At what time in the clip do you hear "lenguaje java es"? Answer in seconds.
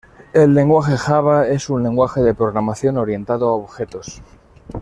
0.55-1.69